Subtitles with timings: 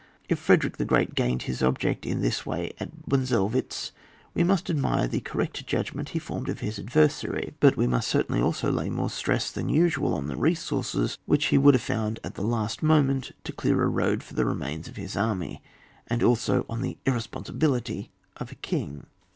[0.27, 3.91] If Frederick the Great gained his object in this way at Bunzelwitz,
[4.33, 7.85] we must admire the cor rect judgment he formed of his adver sary, but we
[7.85, 11.83] must certainly also lay more stress than usual on the resources which he woidd have
[11.83, 15.61] found at the last moment to clear a road for the remnants of his army,
[16.07, 19.05] and also on the irresponsibility of a king.